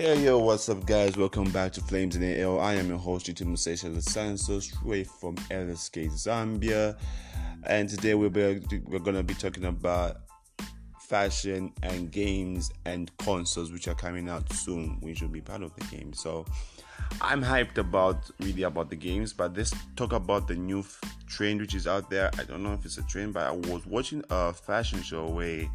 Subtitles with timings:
[0.00, 1.16] Hey yo, what's up, guys?
[1.16, 2.60] Welcome back to Flames in the Air.
[2.60, 6.96] I am your host, Chiti Musesha Sanso, straight from LSK, Zambia.
[7.64, 10.18] And today we'll be, we're gonna be talking about
[11.00, 15.74] fashion and games and consoles which are coming out soon, which will be part of
[15.74, 16.12] the game.
[16.12, 16.46] So
[17.20, 21.60] I'm hyped about really about the games, but let's talk about the new f- trend
[21.60, 22.30] which is out there.
[22.38, 25.68] I don't know if it's a trend, but I was watching a fashion show where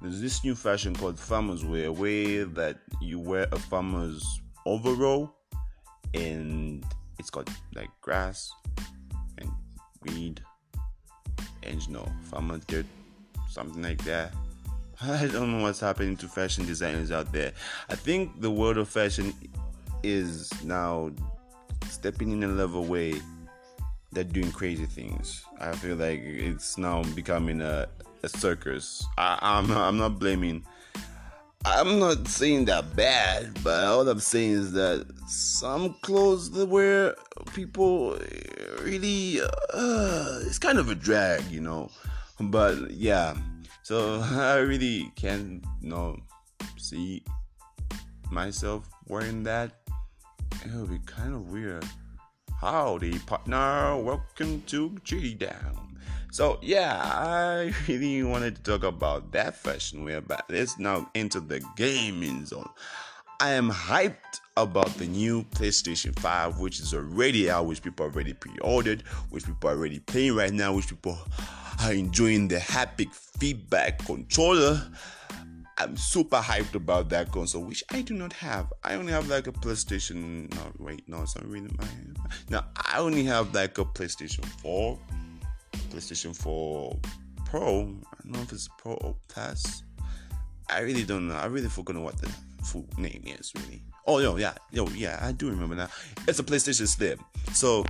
[0.00, 5.34] there's this new fashion called farmers wear, where that you wear a farmer's overall
[6.14, 6.84] and
[7.18, 8.50] it's got like grass
[9.38, 9.50] and
[10.02, 10.40] weed
[11.64, 12.86] and you know farmer dirt,
[13.48, 14.32] something like that.
[15.02, 17.52] I don't know what's happening to fashion designers out there.
[17.88, 19.34] I think the world of fashion
[20.02, 21.10] is now
[21.88, 23.20] stepping in a level way
[24.12, 25.44] they're doing crazy things.
[25.60, 27.88] I feel like it's now becoming a
[28.22, 29.06] a circus.
[29.16, 30.64] I, I'm not, I'm not blaming.
[31.64, 37.14] I'm not saying that bad, but all I'm saying is that some clothes that wear
[37.54, 38.16] people
[38.82, 41.90] really uh, it's kind of a drag, you know.
[42.40, 43.36] But yeah,
[43.82, 46.16] so I really can't, you know,
[46.76, 47.24] see
[48.30, 49.72] myself wearing that.
[50.64, 51.84] It would be kind of weird.
[52.60, 53.96] Howdy, partner.
[53.96, 55.97] Welcome to G Down.
[56.30, 61.40] So yeah, I really wanted to talk about that fashion wear, but let's now enter
[61.40, 62.68] the gaming zone.
[63.40, 68.32] I am hyped about the new PlayStation 5, which is already out, which people already
[68.32, 71.16] pre-ordered, which people already playing right now, which people
[71.84, 74.82] are enjoying the haptic feedback controller.
[75.78, 78.72] I'm super hyped about that console, which I do not have.
[78.82, 80.52] I only have like a PlayStation.
[80.52, 82.16] No, wait, no, it's not really mine.
[82.50, 84.98] Now I only have like a PlayStation 4
[85.90, 86.98] PlayStation 4
[87.44, 87.62] Pro.
[87.62, 89.82] I don't know if it's Pro or Plus.
[90.70, 91.34] I really don't know.
[91.34, 92.30] I really forgot what the
[92.62, 93.82] full name is really.
[94.06, 95.88] Oh yo, yeah, yo, yeah, I do remember now.
[96.26, 97.18] It's a PlayStation Slim.
[97.52, 97.84] So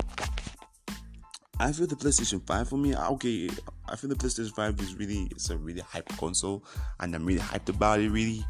[1.60, 3.48] I feel the PlayStation 5 for me, okay,
[3.88, 6.65] I feel the PlayStation 5 is really it's a really hype console
[7.00, 8.44] and I'm really hyped about it really.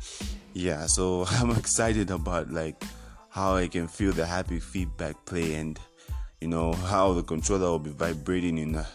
[0.52, 2.82] Yeah, so I'm excited about like
[3.30, 5.78] how I can feel the happy feedback play and
[6.40, 8.86] you know how the controller will be vibrating in a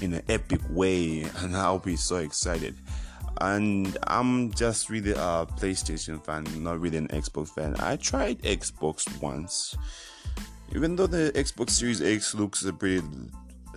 [0.00, 2.76] in an epic way and I'll be so excited.
[3.40, 7.76] And I'm just really a PlayStation fan not really an Xbox fan.
[7.78, 9.76] I tried Xbox once.
[10.74, 13.06] Even though the Xbox Series X looks a pretty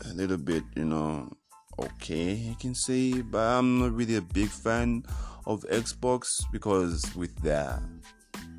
[0.09, 1.31] a little bit you know
[1.79, 5.03] okay I can say but I'm not really a big fan
[5.45, 7.79] of Xbox because with the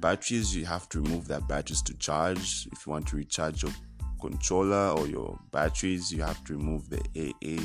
[0.03, 2.69] batteries you have to remove that batteries to charge.
[2.72, 3.72] If you want to recharge your
[4.22, 7.60] controller or your batteries, you have to remove the AA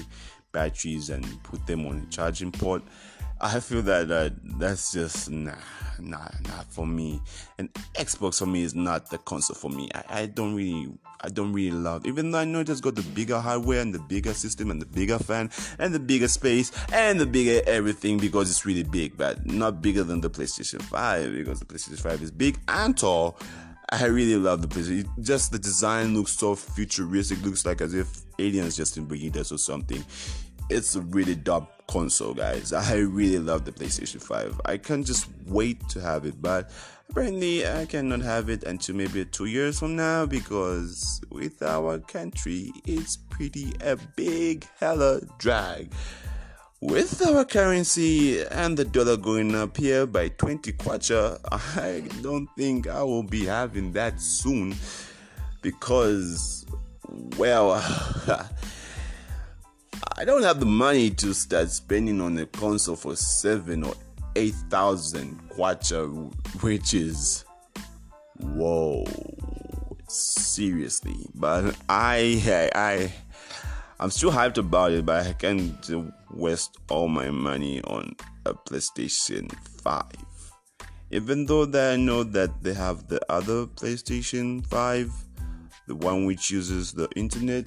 [0.51, 2.81] batteries and put them on a charging port.
[3.39, 5.53] I feel that uh, that's just nah,
[5.99, 7.21] nah, not for me.
[7.59, 9.89] And Xbox for me is not the console for me.
[9.93, 10.91] I, I don't really,
[11.21, 12.07] I don't really love.
[12.07, 14.81] Even though I know it has got the bigger hardware and the bigger system and
[14.81, 19.15] the bigger fan and the bigger space and the bigger everything because it's really big,
[19.15, 23.37] but not bigger than the PlayStation 5 because the PlayStation 5 is big and tall
[23.89, 24.89] I really love the place.
[24.89, 27.41] It, just the design looks so futuristic.
[27.43, 30.03] Looks like as if aliens just invaded us or something.
[30.69, 32.73] It's a really dope console, guys.
[32.73, 34.59] I really love the PlayStation 5.
[34.65, 36.69] I can't just wait to have it, but
[37.09, 42.73] apparently I cannot have it until maybe two years from now because with our country,
[42.85, 45.93] it's pretty a big hella drag.
[46.79, 52.87] With our currency and the dollar going up here by 20 kwacha, I don't think
[52.87, 54.75] I will be having that soon
[55.63, 56.67] because,
[57.35, 57.71] well,
[60.17, 63.95] I don't have the money to start spending on a console for seven or
[64.35, 66.07] eight thousand kwacha,
[66.61, 67.43] which is
[68.39, 69.03] whoa,
[70.07, 71.25] seriously.
[71.33, 73.11] But I, I,
[73.99, 78.15] I'm still hyped about it, but I can't waste all my money on
[78.45, 79.51] a PlayStation
[79.81, 80.03] 5.
[81.11, 85.11] Even though that I know that they have the other PlayStation 5,
[85.87, 87.65] the one which uses the internet,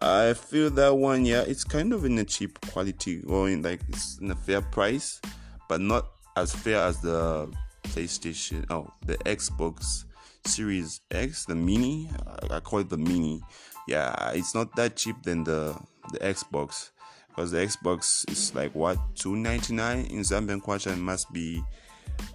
[0.00, 4.18] I feel that one, yeah, it's kind of in a cheap quality, going, like it's
[4.18, 5.20] in a fair price,
[5.68, 7.50] but not as fair as the
[7.84, 10.04] PlayStation, oh, the Xbox
[10.44, 12.10] Series X, the Mini.
[12.50, 13.42] I call it the Mini.
[13.88, 15.76] Yeah, it's not that cheap than the
[16.12, 16.90] the Xbox
[17.36, 21.62] because the Xbox is like what 299 in Zambian kwacha and must be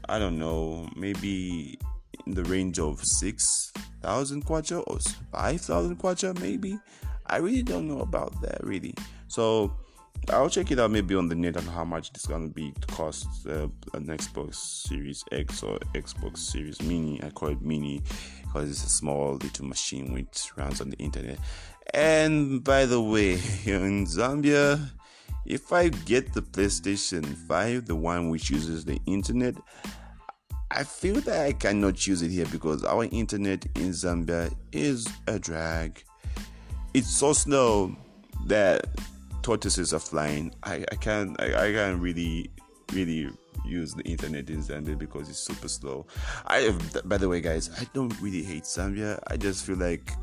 [0.08, 1.80] I don't know maybe
[2.28, 5.00] in the range of 6000 kwacha or
[5.32, 6.78] 5000 kwacha maybe
[7.26, 8.94] I really don't know about that really
[9.28, 9.74] so
[10.30, 12.88] I'll check it out maybe on the net on how much it's gonna be to
[12.88, 17.20] cost uh, an Xbox Series X or Xbox Series Mini.
[17.24, 18.04] I call it Mini
[18.44, 21.40] because it's a small little machine which runs on the internet.
[21.94, 23.34] And by the way,
[23.66, 24.90] in Zambia,
[25.46, 29.56] if I get the PlayStation 5, the one which uses the internet,
[30.70, 35.38] I feel that I cannot use it here because our internet in Zambia is a
[35.38, 36.02] drag.
[36.94, 37.96] It's so slow
[38.48, 38.88] that
[39.42, 40.54] tortoises are flying.
[40.64, 42.52] I, I can't I, I can't really
[42.94, 43.30] really
[43.66, 46.06] use the internet in Zambia because it's super slow.
[46.48, 46.74] I
[47.06, 49.20] by the way guys, I don't really hate Zambia.
[49.28, 50.14] I just feel like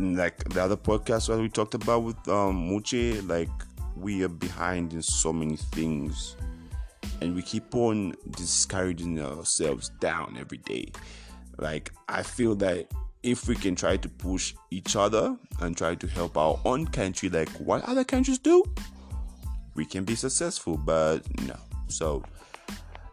[0.00, 3.50] like the other podcast that we talked about with um Muche, like
[3.96, 6.36] we are behind in so many things
[7.20, 10.90] and we keep on discouraging ourselves down every day.
[11.58, 12.88] Like I feel that
[13.22, 17.28] if we can try to push each other and try to help our own country
[17.28, 18.64] like what other countries do,
[19.74, 20.78] we can be successful.
[20.78, 21.56] But no.
[21.88, 22.24] So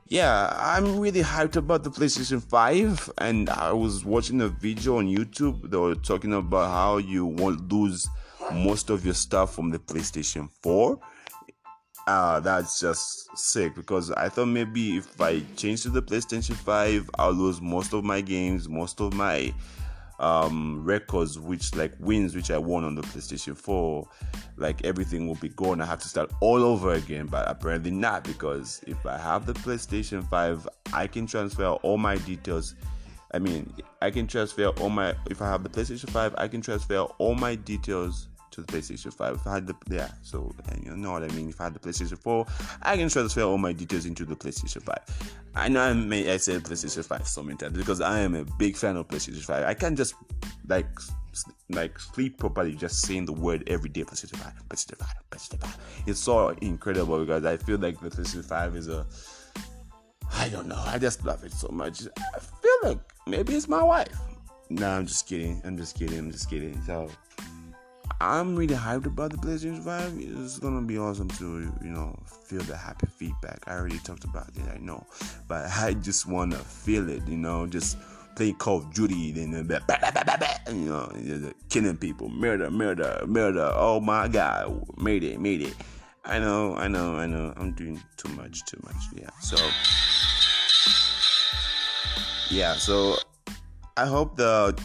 [0.10, 5.08] yeah, I'm really hyped about the PlayStation 5 and I was watching a video on
[5.08, 5.70] YouTube.
[5.70, 8.08] They were talking about how you won't lose
[8.54, 11.00] most of your stuff from the PlayStation 4.
[12.08, 17.10] Uh, that's just sick because I thought maybe if I change to the PlayStation 5,
[17.20, 19.54] I'll lose most of my games, most of my
[20.20, 24.08] um records which like wins which I won on the PlayStation 4
[24.58, 25.80] like everything will be gone.
[25.80, 29.54] I have to start all over again but apparently not because if I have the
[29.54, 32.76] PlayStation 5 I can transfer all my details.
[33.34, 33.72] I mean
[34.02, 37.36] I can transfer all my if I have the PlayStation 5 I can transfer all
[37.36, 38.28] my details
[38.58, 39.36] to the PlayStation 5.
[39.36, 41.50] If I had the yeah, so you know what I mean.
[41.50, 42.46] If I had the PlayStation 4,
[42.82, 44.98] I can transfer all my details into the PlayStation 5.
[45.56, 48.46] I know I may I said PlayStation 5 so many times because I am a
[48.58, 49.64] big fan of PlayStation 5.
[49.64, 50.16] I can't just
[50.68, 50.88] like
[51.70, 55.78] like sleep properly just saying the word every day PlayStation 5, PlayStation 5, PlayStation 5.
[56.08, 59.06] It's so incredible because I feel like the PlayStation 5 is a
[60.34, 60.82] I don't know.
[60.86, 62.02] I just love it so much.
[62.18, 64.18] I feel like maybe it's my wife.
[64.70, 65.62] No, I'm just kidding.
[65.64, 66.20] I'm just kidding.
[66.20, 66.82] I'm just kidding.
[66.84, 67.10] So
[68.20, 70.14] I'm really hyped about the PlayStation 5.
[70.18, 73.64] It's gonna be awesome to, you know, feel the happy feedback.
[73.68, 75.06] I already talked about it, I know.
[75.48, 77.98] But I just wanna feel it, you know, just
[78.36, 79.52] playing Call of Duty, then
[80.72, 81.12] you know,
[81.70, 83.72] killing people, murder, murder, murder.
[83.74, 85.76] Oh my god, made it, made it.
[86.24, 87.54] I know, I know, I know.
[87.56, 88.96] I'm doing too much, too much.
[89.16, 89.30] Yeah.
[89.42, 89.58] So
[92.50, 93.18] yeah, so
[93.96, 94.78] I hope the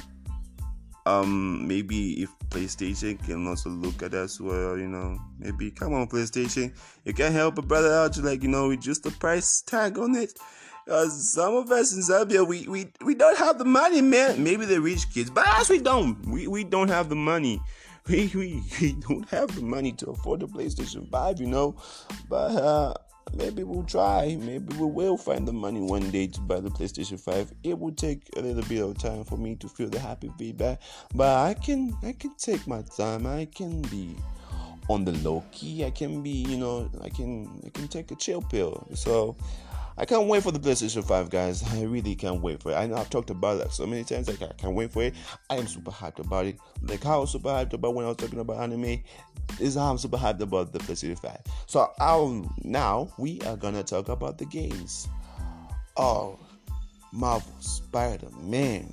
[1.06, 6.06] um maybe if PlayStation can also look at us well, you know, maybe come on
[6.06, 6.72] PlayStation,
[7.04, 10.38] you can help a brother out, like you know, just the price tag on it.
[10.84, 14.42] Because some of us in Zambia, we, we we don't have the money, man.
[14.42, 16.24] Maybe the rich kids, but us we don't.
[16.26, 17.60] We we don't have the money.
[18.08, 21.76] We we, we don't have the money to afford the PlayStation 5, you know.
[22.28, 22.94] But uh
[23.34, 24.36] maybe we'll try.
[24.40, 27.52] Maybe we will find the money one day to buy the PlayStation 5.
[27.64, 30.80] It will take a little bit of time for me to feel the happy feedback,
[31.14, 33.26] but I can I can take my time.
[33.26, 34.16] I can be
[34.88, 35.84] on the low key.
[35.84, 38.86] I can be, you know, I can I can take a chill pill.
[38.94, 39.36] So
[39.98, 41.62] I can't wait for the PlayStation 5, guys.
[41.74, 42.76] I really can't wait for it.
[42.76, 44.28] I know I've talked about that so many times.
[44.28, 45.14] Like I can't wait for it.
[45.50, 46.58] I am super hyped about it.
[46.82, 49.02] Like how I was super hyped about when I was talking about anime.
[49.60, 51.38] Is how I'm super hyped about the PlayStation 5.
[51.66, 55.08] So I'll, now we are gonna talk about the games.
[55.96, 56.38] Oh,
[57.12, 58.92] Marvel Spider-Man.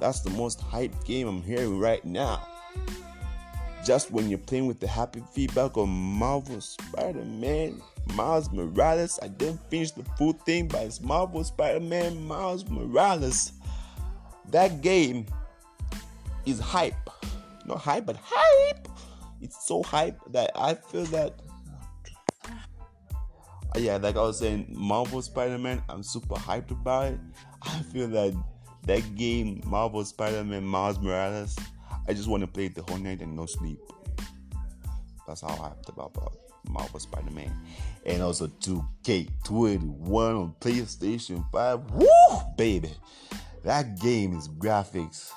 [0.00, 2.46] That's the most hyped game I'm hearing right now
[3.86, 7.80] just when you're playing with the happy feedback on Marvel Spider Man,
[8.14, 9.20] Miles Morales.
[9.22, 13.52] I didn't finish the full thing, but it's Marvel Spider Man, Miles Morales.
[14.50, 15.26] That game
[16.46, 16.94] is hype.
[17.64, 18.88] Not hype, but hype.
[19.40, 21.38] It's so hype that I feel that.
[22.44, 27.20] Uh, yeah, like I was saying, Marvel Spider Man, I'm super hyped about it.
[27.62, 28.34] I feel that
[28.82, 31.56] that game, Marvel Spider Man, Miles Morales,
[32.08, 33.80] I just want to play it the whole night and no sleep.
[35.26, 36.14] That's how I hyped about
[36.68, 37.52] Marvel Spider Man.
[38.04, 41.90] And also 2K21 on PlayStation 5.
[41.90, 42.06] Woo!
[42.56, 42.92] Baby.
[43.64, 45.32] That game is graphics,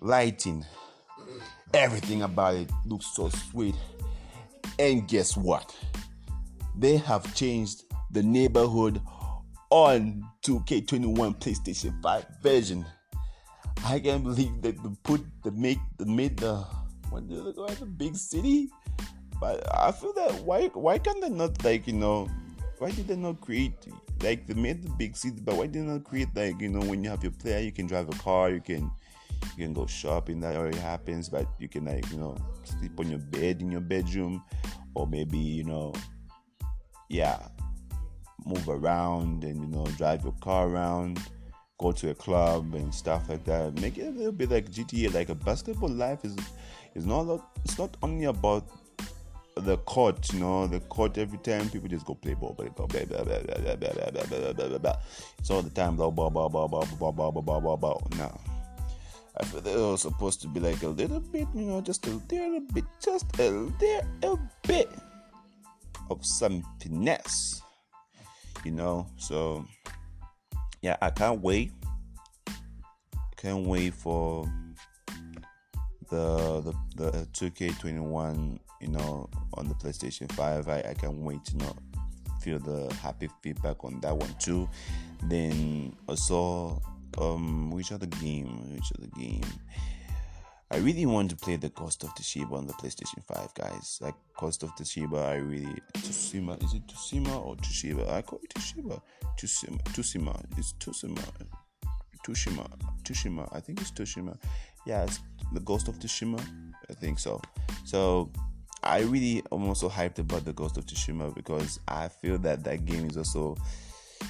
[0.00, 0.66] lighting,
[1.72, 3.74] everything about it looks so sweet.
[4.78, 5.74] And guess what?
[6.76, 9.00] They have changed the neighborhood
[9.70, 12.84] on 2K21 PlayStation 5 version.
[13.84, 16.64] I can't believe that they put the make the made the
[17.10, 18.68] what did they go at the big city?
[19.40, 22.28] But I feel that why why can't they not like you know
[22.78, 23.74] why did they not create
[24.22, 26.80] like they made the big city but why did they not create like you know
[26.80, 28.90] when you have your player you can drive a car you can
[29.56, 30.40] You can go shopping.
[30.40, 33.80] That already happens, but you can like you know sleep on your bed in your
[33.80, 34.42] bedroom,
[34.94, 35.92] or maybe you know,
[37.08, 37.38] yeah,
[38.44, 41.20] move around and you know drive your car around
[41.78, 43.80] go to a club and stuff like that.
[43.80, 45.12] Make it a little bit like GTA.
[45.14, 46.36] Like a basketball life is
[46.94, 48.64] is not it's not only about
[49.56, 52.66] the court, you know, the court every time people just go play ball, but.
[55.38, 57.98] It's all the time blah blah blah blah blah blah blah blah blah blah blah.
[58.18, 58.38] Now,
[59.38, 62.10] I feel they are supposed to be like a little bit, you know, just a
[62.10, 64.90] little bit, just a little bit
[66.10, 67.62] of some finesse,
[68.64, 69.06] you know.
[69.16, 69.64] So
[70.86, 71.72] yeah, I can't wait.
[73.36, 74.48] Can't wait for
[76.10, 80.68] the the the 2K21, you know, on the PlayStation 5.
[80.68, 81.76] I, I can't wait to you know
[82.40, 84.68] feel the happy feedback on that one too.
[85.24, 86.80] Then also
[87.18, 88.72] um which other game?
[88.72, 89.42] Which other game?
[90.70, 93.98] I really want to play the Ghost of Tsushima on the PlayStation 5, guys.
[94.00, 96.62] Like Ghost of Tsushima, I really Tsushima.
[96.64, 98.10] Is it Tsushima or Tsushima?
[98.10, 99.00] I call it Tsushima.
[99.38, 99.80] Tsushima.
[99.84, 100.58] Tsushima.
[100.58, 101.22] It's Tsushima.
[102.26, 102.68] Tsushima.
[103.04, 103.48] Tsushima.
[103.52, 104.36] I think it's Tsushima.
[104.86, 105.20] Yeah, it's
[105.52, 106.44] the Ghost of Tsushima.
[106.90, 107.40] I think so.
[107.84, 108.32] So
[108.82, 112.84] I really am also hyped about the Ghost of Tsushima because I feel that that
[112.84, 113.56] game is also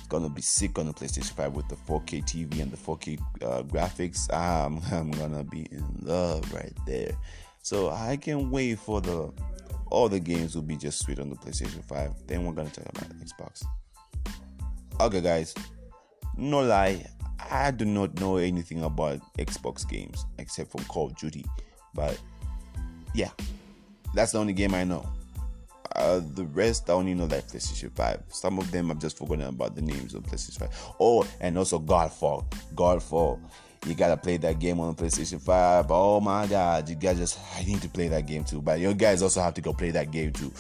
[0.08, 3.62] gonna be sick on the PlayStation 5 with the 4K TV and the 4K uh,
[3.62, 4.32] graphics.
[4.32, 7.16] I'm, I'm gonna be in love right there.
[7.62, 9.32] So I can't wait for the
[9.90, 12.26] all the games will be just sweet on the PlayStation 5.
[12.26, 13.64] Then we're gonna talk about Xbox.
[15.00, 15.54] Okay, guys,
[16.36, 17.06] no lie,
[17.50, 21.44] I do not know anything about Xbox games except for Call of Duty,
[21.94, 22.18] but
[23.14, 23.30] yeah,
[24.14, 25.06] that's the only game I know.
[25.96, 28.22] Uh, the rest I only know that PlayStation 5.
[28.28, 30.94] Some of them I've just forgotten about the names of PlayStation 5.
[31.00, 32.44] Oh, and also Godfall.
[32.74, 33.40] Godfall.
[33.86, 35.86] You gotta play that game on PlayStation 5.
[35.90, 38.60] Oh my god, you guys just I need to play that game too.
[38.60, 40.52] But you guys also have to go play that game too.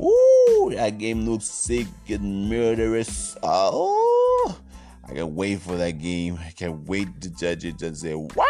[0.00, 3.36] Ooh, that game looks sick and murderous.
[3.42, 4.60] Oh,
[5.08, 6.38] I can't wait for that game.
[6.40, 7.78] I can't wait to judge it.
[7.78, 8.44] Just say wow,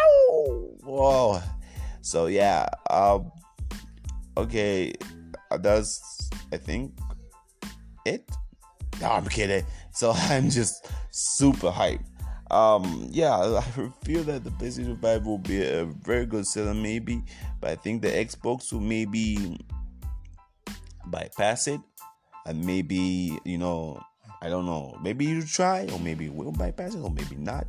[0.85, 1.41] whoa.
[2.03, 3.31] So yeah, um,
[4.37, 4.93] okay,
[5.57, 6.93] that's I think
[8.05, 8.29] it.
[9.01, 9.65] No, I'm kidding.
[9.93, 12.05] So I'm just super hyped.
[12.51, 17.23] Um, yeah, I feel that the PlayStation 5 will be a very good seller, maybe,
[17.61, 19.59] but I think the Xbox will maybe
[21.07, 21.81] bypass it,
[22.47, 24.01] and maybe you know,
[24.41, 27.67] I don't know, maybe you try, or maybe will bypass it, or maybe not.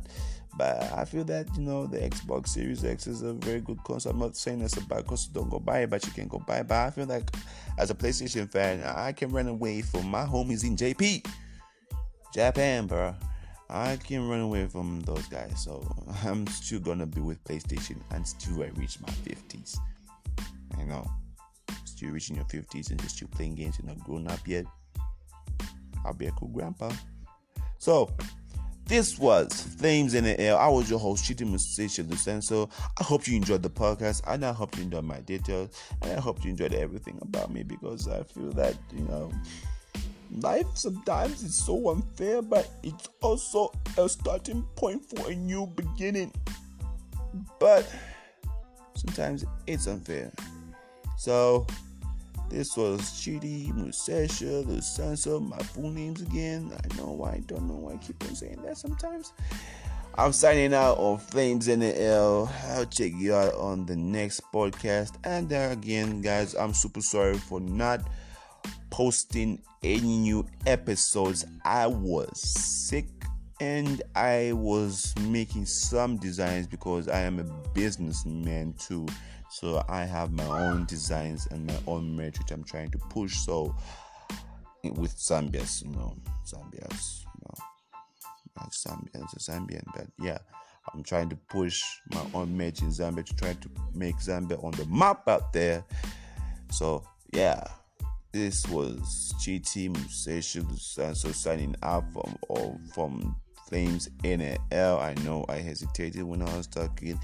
[0.56, 4.12] But I feel that you know the Xbox Series X is a very good console.
[4.12, 5.32] I'm not saying it's a bad console.
[5.32, 6.68] Don't go buy it, but you can go buy it.
[6.68, 7.30] But I feel like
[7.78, 11.26] as a PlayStation fan, I can run away from my homies in JP,
[12.34, 13.14] Japan, bro.
[13.68, 15.62] I can run away from those guys.
[15.62, 15.86] So
[16.24, 19.78] I'm still gonna be with PlayStation until I reach my 50s.
[20.78, 21.08] I know,
[21.84, 23.78] still reaching your 50s and just still playing games.
[23.80, 24.64] You're not grown up yet.
[26.04, 26.90] I'll be a cool grandpa.
[27.78, 28.10] So
[28.90, 30.58] this was Flames in the Air.
[30.58, 32.68] I was your host, Chiti Musisha Lucenso.
[32.98, 35.70] I hope you enjoyed the podcast, and I hope you enjoyed my details,
[36.02, 39.30] and I hope you enjoyed everything about me because I feel that, you know,
[40.40, 46.32] life sometimes is so unfair, but it's also a starting point for a new beginning.
[47.60, 47.88] But
[48.96, 50.32] sometimes it's unfair.
[51.16, 51.64] So,
[52.50, 56.72] this was Chidi Musesha, the Sansa, my full names again.
[56.72, 59.32] I know why, I don't know why I keep on saying that sometimes.
[60.16, 62.20] I'm signing out on Flames in the Air.
[62.70, 65.14] I'll check you out on the next podcast.
[65.22, 68.00] And there again, guys, I'm super sorry for not
[68.90, 71.46] posting any new episodes.
[71.64, 73.06] I was sick
[73.60, 79.06] and I was making some designs because I am a businessman too.
[79.50, 83.36] So I have my own designs and my own merch which I'm trying to push.
[83.36, 83.74] So
[84.84, 86.16] with zambias you know,
[86.46, 87.64] zambias you know,
[88.56, 90.38] not Zambians, Zambian, but yeah,
[90.92, 94.72] I'm trying to push my own merch in Zambia to try to make Zambia on
[94.72, 95.84] the map out there.
[96.70, 97.64] So yeah,
[98.32, 102.36] this was GT Seychelles and so signing up from
[102.94, 103.36] from
[103.68, 105.00] Flames NL.
[105.00, 107.18] I know I hesitated when I was talking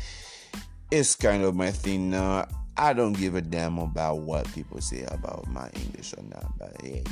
[0.91, 2.47] it's kind of my thing now.
[2.77, 6.81] I don't give a damn about what people say about my English or not, but
[6.83, 7.05] hey,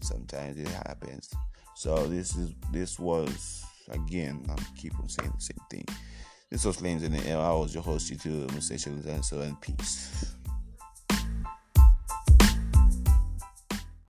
[0.00, 1.32] sometimes it happens.
[1.74, 4.44] So this is this was again.
[4.48, 5.86] I'm keep on saying the same thing.
[6.50, 7.38] This was Flames in the Air.
[7.38, 8.86] I was your host, you too, Mr.
[8.86, 10.35] and so and peace.